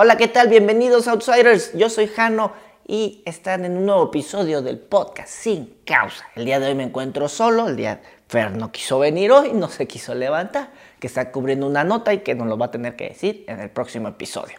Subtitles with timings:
[0.00, 0.46] Hola, ¿qué tal?
[0.46, 1.72] Bienvenidos Outsiders.
[1.72, 2.52] Yo soy Jano
[2.86, 6.24] y están en un nuevo episodio del podcast Sin Causa.
[6.36, 9.68] El día de hoy me encuentro solo, el día Fer no quiso venir hoy, no
[9.68, 12.94] se quiso levantar, que está cubriendo una nota y que nos lo va a tener
[12.94, 14.54] que decir en el próximo episodio.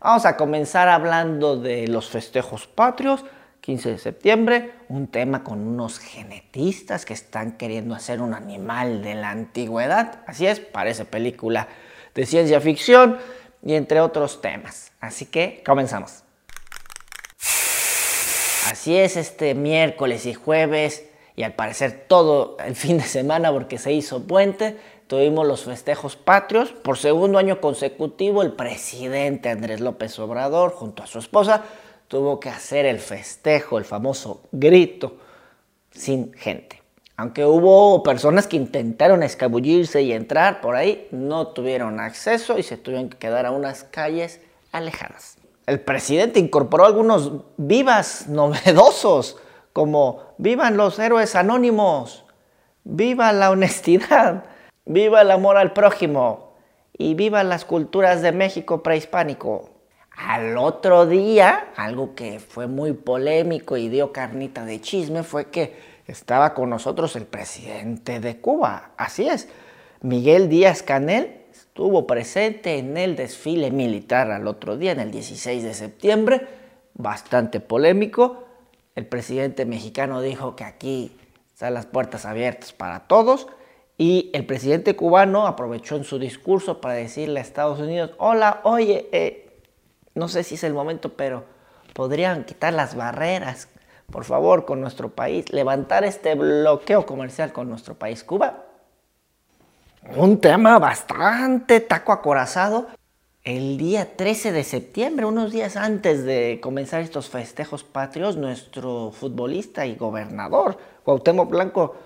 [0.00, 3.26] Vamos a comenzar hablando de los festejos patrios,
[3.60, 9.16] 15 de septiembre, un tema con unos genetistas que están queriendo hacer un animal de
[9.16, 10.22] la antigüedad.
[10.26, 11.68] Así es, parece película
[12.14, 13.18] de ciencia ficción
[13.62, 14.92] y entre otros temas.
[15.00, 16.24] Así que comenzamos.
[18.70, 21.04] Así es, este miércoles y jueves
[21.36, 26.16] y al parecer todo el fin de semana porque se hizo puente, tuvimos los festejos
[26.16, 26.72] patrios.
[26.72, 31.64] Por segundo año consecutivo, el presidente Andrés López Obrador, junto a su esposa,
[32.08, 35.16] tuvo que hacer el festejo, el famoso grito,
[35.90, 36.82] sin gente.
[37.18, 42.76] Aunque hubo personas que intentaron escabullirse y entrar por ahí, no tuvieron acceso y se
[42.76, 44.40] tuvieron que quedar a unas calles
[44.70, 45.36] alejadas.
[45.66, 49.36] El presidente incorporó algunos vivas novedosos,
[49.72, 52.24] como vivan los héroes anónimos,
[52.84, 54.44] viva la honestidad,
[54.84, 56.52] viva el amor al prójimo
[56.96, 59.70] y viva las culturas de México prehispánico.
[60.16, 65.97] Al otro día, algo que fue muy polémico y dio carnita de chisme fue que
[66.08, 68.90] estaba con nosotros el presidente de Cuba.
[68.96, 69.48] Así es,
[70.00, 75.62] Miguel Díaz Canel estuvo presente en el desfile militar al otro día, en el 16
[75.62, 76.48] de septiembre,
[76.94, 78.44] bastante polémico.
[78.96, 81.16] El presidente mexicano dijo que aquí
[81.52, 83.46] están las puertas abiertas para todos.
[83.96, 89.08] Y el presidente cubano aprovechó en su discurso para decirle a Estados Unidos, hola, oye,
[89.12, 89.62] eh,
[90.14, 91.44] no sé si es el momento, pero
[91.94, 93.68] podrían quitar las barreras
[94.10, 98.64] por favor, con nuestro país, levantar este bloqueo comercial con nuestro país, Cuba.
[100.16, 102.86] Un tema bastante taco acorazado.
[103.44, 109.84] El día 13 de septiembre, unos días antes de comenzar estos festejos patrios, nuestro futbolista
[109.84, 111.96] y gobernador, Cuauhtémoc Blanco,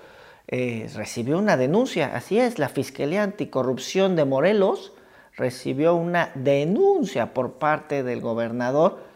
[0.48, 2.16] eh, recibió una denuncia.
[2.16, 4.93] Así es, la Fiscalía Anticorrupción de Morelos
[5.37, 9.12] recibió una denuncia por parte del gobernador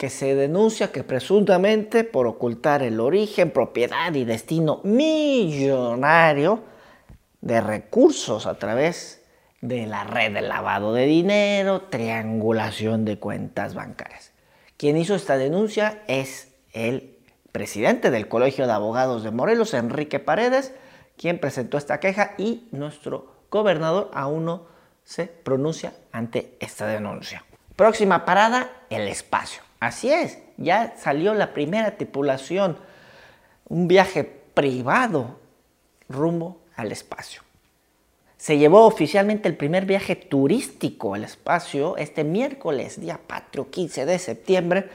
[0.00, 6.62] que se denuncia que presuntamente por ocultar el origen, propiedad y destino millonario
[7.42, 9.22] de recursos a través
[9.60, 14.32] de la red de lavado de dinero, triangulación de cuentas bancarias.
[14.78, 17.18] Quien hizo esta denuncia es el
[17.52, 20.72] presidente del Colegio de Abogados de Morelos, Enrique Paredes,
[21.18, 24.66] quien presentó esta queja y nuestro gobernador aún no
[25.04, 27.44] se pronuncia ante esta denuncia.
[27.76, 29.62] Próxima parada, el espacio.
[29.80, 32.76] Así es, ya salió la primera tripulación,
[33.66, 35.38] un viaje privado
[36.08, 37.42] rumbo al espacio.
[38.36, 44.18] Se llevó oficialmente el primer viaje turístico al espacio este miércoles, día patrio 15 de
[44.18, 44.88] septiembre.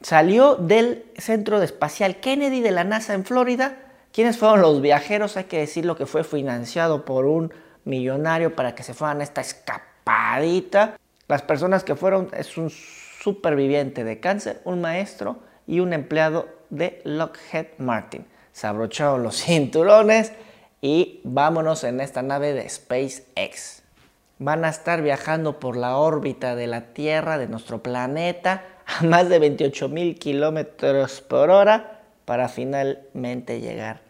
[0.00, 3.76] Salió del Centro Espacial Kennedy de la NASA en Florida.
[4.12, 5.36] ¿Quiénes fueron los viajeros?
[5.36, 7.52] Hay que decirlo que fue financiado por un
[7.84, 10.96] millonario para que se fueran a esta escapadita.
[11.26, 12.70] Las personas que fueron es un
[13.28, 18.24] superviviente de cáncer, un maestro y un empleado de Lockheed Martin.
[18.52, 20.32] Se abrocharon los cinturones
[20.80, 23.82] y vámonos en esta nave de SpaceX.
[24.38, 29.28] Van a estar viajando por la órbita de la Tierra, de nuestro planeta, a más
[29.28, 34.00] de 28 mil kilómetros por hora para finalmente llegar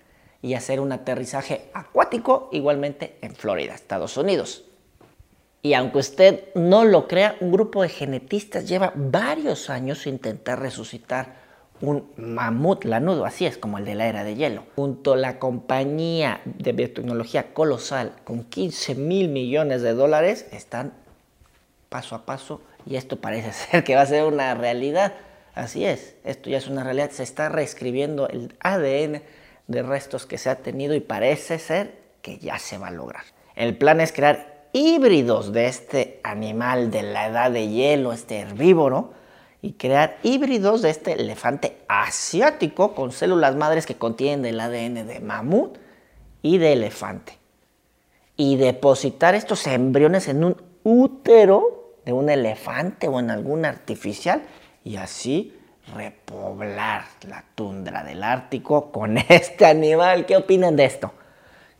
[0.42, 4.67] y hacer un aterrizaje acuático igualmente en Florida, Estados Unidos.
[5.62, 11.48] Y aunque usted no lo crea, un grupo de genetistas lleva varios años intentar resucitar
[11.80, 14.64] un mamut lanudo, así es como el de la era de hielo.
[14.74, 20.92] Junto a la compañía de biotecnología colosal con 15 mil millones de dólares, están
[21.88, 25.14] paso a paso y esto parece ser que va a ser una realidad.
[25.54, 27.10] Así es, esto ya es una realidad.
[27.10, 29.22] Se está reescribiendo el ADN
[29.66, 33.24] de restos que se ha tenido y parece ser que ya se va a lograr.
[33.54, 39.12] El plan es crear híbridos de este animal de la edad de hielo, este herbívoro,
[39.60, 45.20] y crear híbridos de este elefante asiático con células madres que contienen el ADN de
[45.20, 45.78] mamut
[46.42, 47.38] y de elefante.
[48.36, 54.42] Y depositar estos embriones en un útero de un elefante o en algún artificial
[54.84, 55.58] y así
[55.94, 60.26] repoblar la tundra del Ártico con este animal.
[60.26, 61.12] ¿Qué opinan de esto?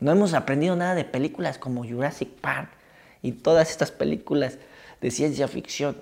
[0.00, 2.70] No hemos aprendido nada de películas como Jurassic Park,
[3.22, 4.58] y todas estas películas
[5.00, 5.96] de ciencia ficción.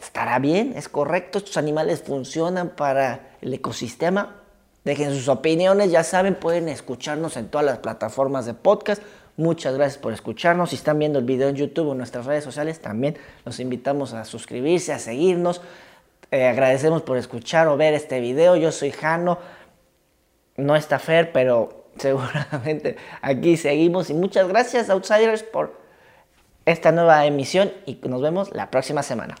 [0.00, 0.74] ¿Estará bien?
[0.76, 1.38] ¿Es correcto?
[1.38, 4.36] ¿Estos animales funcionan para el ecosistema?
[4.84, 9.02] Dejen sus opiniones, ya saben, pueden escucharnos en todas las plataformas de podcast
[9.36, 10.70] Muchas gracias por escucharnos.
[10.70, 14.12] Si están viendo el video en YouTube o en nuestras redes sociales, también los invitamos
[14.12, 15.62] a suscribirse, a seguirnos.
[16.30, 18.56] Eh, agradecemos por escuchar o ver este video.
[18.56, 19.38] Yo soy Jano.
[20.56, 24.10] No está Fer, pero seguramente aquí seguimos.
[24.10, 25.80] Y muchas gracias, Outsiders, por
[26.66, 29.36] esta nueva emisión y nos vemos la próxima semana.